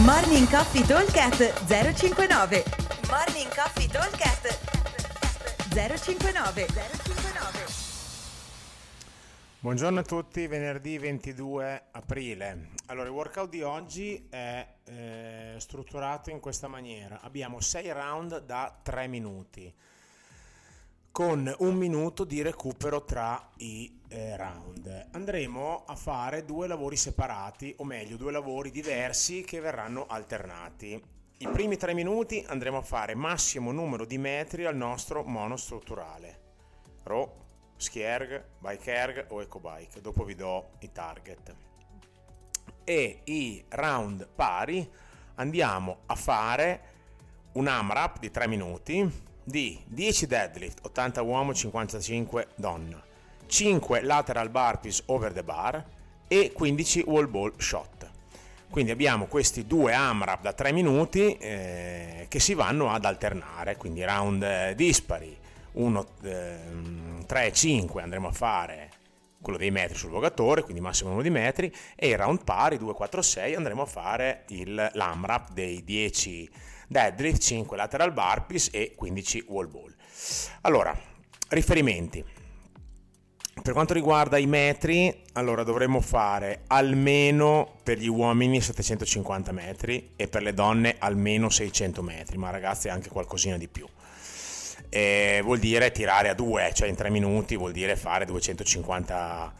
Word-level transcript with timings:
Morning 0.00 0.48
Coffee 0.48 0.86
Talkcast 0.86 1.66
059 1.66 2.64
Morning 3.10 3.54
Coffee 3.54 3.86
Talkcast 3.86 4.58
059 5.68 6.66
059 6.66 7.64
Buongiorno 9.60 10.00
a 10.00 10.02
tutti, 10.02 10.46
venerdì 10.46 10.96
22 10.96 11.82
aprile. 11.90 12.70
Allora, 12.86 13.06
il 13.06 13.12
workout 13.12 13.50
di 13.50 13.60
oggi 13.60 14.26
è 14.30 14.66
eh, 14.84 15.54
strutturato 15.58 16.30
in 16.30 16.40
questa 16.40 16.68
maniera. 16.68 17.20
Abbiamo 17.20 17.60
6 17.60 17.92
round 17.92 18.46
da 18.46 18.74
3 18.82 19.06
minuti, 19.08 19.70
con 21.12 21.54
un 21.58 21.74
minuto 21.74 22.24
di 22.24 22.40
recupero 22.40 23.04
tra 23.04 23.50
i 23.58 24.00
eh, 24.08 24.34
round. 24.34 25.08
Andremo 25.10 25.84
a 25.84 25.94
fare 25.94 26.46
due 26.46 26.66
lavori 26.66 26.96
separati, 26.96 27.74
o 27.78 27.84
meglio, 27.84 28.16
due 28.16 28.32
lavori 28.32 28.70
diversi 28.70 29.42
che 29.42 29.60
verranno 29.60 30.06
alternati. 30.06 31.00
I 31.36 31.48
primi 31.48 31.76
3 31.76 31.92
minuti 31.92 32.42
andremo 32.46 32.78
a 32.78 32.82
fare 32.82 33.14
massimo 33.14 33.72
numero 33.72 34.06
di 34.06 34.16
metri 34.16 34.64
al 34.64 34.74
nostro 34.74 35.22
monostrutturale. 35.22 36.40
Row, 37.02 37.30
Skierg, 37.76 38.44
Bikeerg 38.58 39.26
o 39.28 39.42
EcoBike. 39.42 40.00
Dopo 40.00 40.24
vi 40.24 40.34
do 40.34 40.70
i 40.78 40.92
target. 40.92 41.54
E 42.84 43.20
i 43.24 43.62
round 43.68 44.28
pari 44.34 44.90
andiamo 45.34 45.98
a 46.06 46.14
fare 46.14 46.80
un 47.52 47.66
AMRAP 47.66 48.18
di 48.18 48.30
3 48.30 48.48
minuti 48.48 49.30
di 49.44 49.78
10 49.86 50.26
deadlift, 50.26 50.84
80 50.84 51.22
uomo, 51.22 51.54
55 51.54 52.48
donna, 52.54 53.02
5 53.46 54.02
lateral 54.02 54.50
burpees 54.50 55.02
over 55.06 55.32
the 55.32 55.42
bar 55.42 55.84
e 56.28 56.52
15 56.52 57.04
wall 57.06 57.28
ball 57.28 57.52
shot. 57.56 58.10
Quindi 58.70 58.90
abbiamo 58.90 59.26
questi 59.26 59.66
due 59.66 59.92
AMRAP 59.92 60.40
da 60.40 60.52
3 60.54 60.72
minuti 60.72 61.36
eh, 61.36 62.26
che 62.28 62.40
si 62.40 62.54
vanno 62.54 62.90
ad 62.90 63.04
alternare, 63.04 63.76
quindi 63.76 64.02
round 64.02 64.42
eh, 64.42 64.72
dispari 64.74 65.36
1, 65.72 66.06
eh, 66.22 66.56
3 67.26 67.46
e 67.46 67.52
5 67.52 68.02
andremo 68.02 68.28
a 68.28 68.32
fare 68.32 68.90
quello 69.42 69.58
dei 69.58 69.70
metri 69.70 69.98
sul 69.98 70.10
vogatore, 70.10 70.62
quindi 70.62 70.80
massimo 70.80 71.10
numero 71.10 71.28
di 71.28 71.34
metri, 71.34 71.70
e 71.94 72.08
il 72.08 72.16
round 72.16 72.44
pari 72.44 72.78
2, 72.78 72.94
4, 72.94 73.20
6 73.20 73.54
andremo 73.54 73.82
a 73.82 73.86
fare 73.86 74.44
il, 74.48 74.90
l'AMRAP 74.92 75.52
dei 75.52 75.84
10 75.84 76.50
deadlift, 76.88 77.42
5 77.42 77.76
lateral 77.76 78.12
burpees 78.12 78.68
e 78.72 78.94
15 78.96 79.44
wall 79.48 79.70
ball. 79.70 79.94
Allora, 80.62 80.96
riferimenti. 81.48 82.24
Per 83.62 83.74
quanto 83.74 83.92
riguarda 83.92 84.38
i 84.38 84.46
metri, 84.46 85.24
allora 85.34 85.62
dovremmo 85.62 86.00
fare 86.00 86.62
almeno 86.68 87.76
per 87.82 87.98
gli 87.98 88.08
uomini 88.08 88.60
750 88.62 89.52
metri 89.52 90.12
e 90.16 90.26
per 90.26 90.42
le 90.42 90.54
donne 90.54 90.96
almeno 90.98 91.50
600 91.50 92.02
metri, 92.02 92.38
ma 92.38 92.48
ragazzi 92.48 92.88
anche 92.88 93.10
qualcosina 93.10 93.58
di 93.58 93.68
più 93.68 93.86
eh, 94.88 95.40
vuol 95.42 95.58
dire 95.58 95.90
tirare 95.90 96.28
a 96.28 96.34
due, 96.34 96.70
cioè 96.74 96.88
in 96.88 96.94
tre 96.94 97.10
minuti 97.10 97.56
vuol 97.56 97.72
dire 97.72 97.96
fare 97.96 98.24
250 98.24 99.54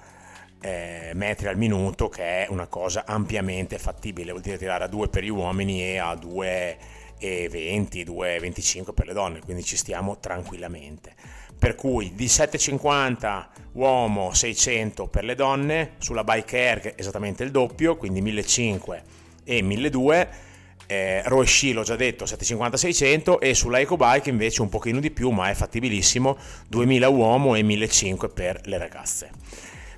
eh, 0.61 1.11
metri 1.15 1.48
al 1.48 1.56
minuto, 1.56 2.09
che 2.09 2.45
è 2.45 2.47
una 2.51 2.67
cosa 2.67 3.05
ampiamente 3.06 3.78
fattibile, 3.78 4.31
vuol 4.31 4.43
dire 4.43 4.59
tirare 4.59 4.84
a 4.84 4.89
due 4.89 5.09
per 5.09 5.25
gli 5.25 5.28
uomini 5.28 5.83
e 5.83 5.98
a 5.98 6.15
2,20, 6.15 8.05
2,25 8.06 8.95
per 8.95 9.06
le 9.06 9.12
donne, 9.12 9.41
quindi 9.41 9.65
ci 9.65 9.77
stiamo 9.77 10.19
tranquillamente. 10.19 11.15
Per 11.59 11.75
cui 11.75 12.12
di 12.15 12.28
750 12.28 13.50
uomo, 13.73 14.33
600 14.33 15.09
per 15.09 15.25
le 15.25 15.34
donne, 15.34 15.93
sulla 15.98 16.25
bike 16.25 16.59
air 16.59 16.95
esattamente 16.97 17.45
il 17.45 17.50
doppio, 17.50 17.97
quindi 17.97 18.20
1500 18.20 19.20
e 19.45 19.62
1200 19.62 20.50
eh, 20.92 21.22
Roesci 21.24 21.72
l'ho 21.72 21.82
già 21.82 21.96
detto 21.96 22.26
750-600 22.26 23.38
e 23.40 23.54
sulla 23.54 23.80
EcoBike 23.80 24.28
invece 24.28 24.60
un 24.60 24.68
pochino 24.68 25.00
di 25.00 25.10
più 25.10 25.30
ma 25.30 25.48
è 25.48 25.54
fattibilissimo 25.54 26.36
2000 26.69 27.08
uomo 27.08 27.54
e 27.54 27.62
1500 27.62 28.28
per 28.28 28.60
le 28.64 28.76
ragazze. 28.76 29.31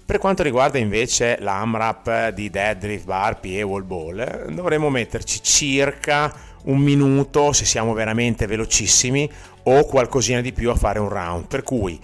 Per 0.06 0.18
quanto 0.18 0.42
riguarda 0.42 0.78
invece 0.78 1.38
l'AMRAP 1.40 2.28
di 2.28 2.50
deadlift, 2.50 3.06
burpee 3.06 3.58
e 3.58 3.62
wall 3.62 3.86
ball 3.86 4.52
dovremmo 4.52 4.90
metterci 4.90 5.42
circa 5.42 6.32
un 6.64 6.78
minuto 6.78 7.52
se 7.52 7.64
siamo 7.64 7.92
veramente 7.94 8.46
velocissimi 8.46 9.28
o 9.64 9.84
qualcosina 9.86 10.40
di 10.40 10.52
più 10.52 10.70
a 10.70 10.74
fare 10.74 10.98
un 10.98 11.08
round. 11.08 11.46
Per 11.46 11.62
cui 11.62 11.98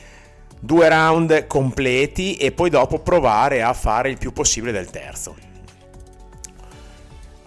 due 0.58 0.88
round 0.88 1.46
completi 1.46 2.36
e 2.36 2.52
poi 2.52 2.70
dopo 2.70 2.98
provare 3.00 3.62
a 3.62 3.72
fare 3.72 4.10
il 4.10 4.18
più 4.18 4.32
possibile 4.32 4.72
del 4.72 4.90
terzo 4.90 5.48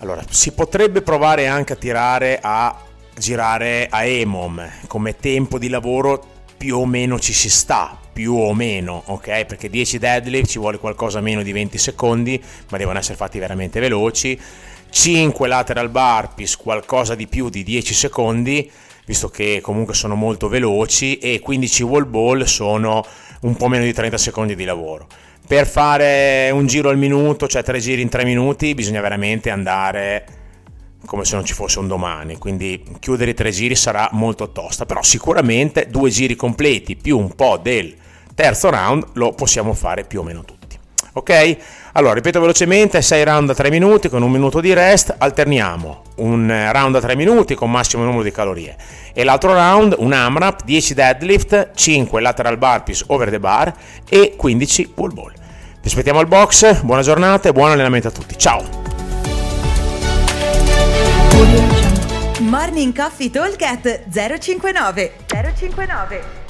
allora, 0.03 0.21
si 0.29 0.51
potrebbe 0.51 1.01
provare 1.01 1.47
anche 1.47 1.73
a 1.73 1.75
tirare 1.77 2.37
a 2.41 2.77
girare 3.17 3.87
a 3.89 4.03
EMOM 4.03 4.69
come 4.87 5.15
tempo 5.15 5.57
di 5.57 5.69
lavoro 5.69 6.21
più 6.57 6.77
o 6.77 6.85
meno 6.85 7.19
ci 7.19 7.31
si 7.31 7.49
sta, 7.49 7.97
più 8.11 8.33
o 8.33 8.53
meno, 8.53 9.03
ok? 9.05 9.45
Perché 9.45 9.69
10 9.69 9.99
deadlift 9.99 10.49
ci 10.49 10.59
vuole 10.59 10.77
qualcosa 10.77 11.21
meno 11.21 11.41
di 11.41 11.51
20 11.51 11.77
secondi, 11.77 12.41
ma 12.69 12.77
devono 12.77 12.99
essere 12.99 13.15
fatti 13.15 13.39
veramente 13.39 13.79
veloci. 13.79 14.39
5 14.89 15.47
lateral 15.47 15.89
burpees, 15.89 16.57
qualcosa 16.57 17.15
di 17.15 17.27
più 17.27 17.49
di 17.49 17.63
10 17.63 17.93
secondi, 17.93 18.69
visto 19.05 19.29
che 19.29 19.59
comunque 19.61 19.93
sono 19.93 20.15
molto 20.15 20.47
veloci, 20.47 21.17
e 21.17 21.39
15 21.39 21.83
wall 21.83 22.09
ball 22.09 22.43
sono 22.43 23.05
un 23.41 23.55
po' 23.55 23.67
meno 23.67 23.83
di 23.83 23.93
30 23.93 24.17
secondi 24.17 24.55
di 24.55 24.65
lavoro 24.65 25.07
per 25.47 25.67
fare 25.67 26.49
un 26.51 26.65
giro 26.65 26.89
al 26.89 26.97
minuto, 26.97 27.47
cioè 27.47 27.63
tre 27.63 27.79
giri 27.79 28.01
in 28.01 28.09
tre 28.09 28.23
minuti, 28.23 28.73
bisogna 28.73 29.01
veramente 29.01 29.49
andare 29.49 30.25
come 31.05 31.25
se 31.25 31.35
non 31.35 31.43
ci 31.43 31.53
fosse 31.53 31.79
un 31.79 31.87
domani, 31.87 32.37
quindi 32.37 32.81
chiudere 32.99 33.31
i 33.31 33.33
tre 33.33 33.51
giri 33.51 33.75
sarà 33.75 34.07
molto 34.13 34.51
tosta, 34.51 34.85
però 34.85 35.03
sicuramente 35.03 35.87
due 35.89 36.09
giri 36.09 36.35
completi 36.35 36.95
più 36.95 37.17
un 37.17 37.35
po' 37.35 37.59
del 37.61 37.93
terzo 38.33 38.69
round 38.69 39.07
lo 39.13 39.31
possiamo 39.31 39.73
fare 39.73 40.05
più 40.05 40.21
o 40.21 40.23
meno 40.23 40.43
tutti. 40.43 40.77
Ok? 41.13 41.57
Allora, 41.95 42.15
ripeto 42.15 42.39
velocemente, 42.39 43.03
6 43.03 43.23
round 43.23 43.51
a 43.51 43.53
3 43.53 43.69
minuti 43.69 44.09
con 44.09 44.23
un 44.23 44.31
minuto 44.31 44.59
di 44.59 44.73
rest, 44.73 45.13
alterniamo 45.15 46.01
un 46.15 46.47
round 46.71 46.95
a 46.95 46.99
3 46.99 47.15
minuti 47.15 47.53
con 47.53 47.69
massimo 47.69 48.03
numero 48.03 48.23
di 48.23 48.31
calorie 48.31 48.75
e 49.13 49.23
l'altro 49.23 49.53
round 49.53 49.95
un 49.99 50.11
AMRAP, 50.11 50.63
10 50.63 50.93
deadlift, 50.95 51.69
5 51.75 52.19
lateral 52.19 52.57
burpees 52.57 53.03
over 53.07 53.29
the 53.29 53.39
bar 53.39 53.71
e 54.09 54.33
15 54.35 54.87
pull 54.87 55.13
ball. 55.13 55.33
Vi 55.81 55.87
aspettiamo 55.87 56.17
al 56.17 56.27
box, 56.27 56.81
buona 56.81 57.03
giornata 57.03 57.49
e 57.49 57.51
buon 57.51 57.69
allenamento 57.69 58.07
a 58.07 58.11
tutti. 58.11 58.35
Ciao! 58.39 58.63
Morning 62.39 62.95
Coffee 62.95 63.29
Talk 63.29 63.63
059 64.09 65.11
059 65.27 66.42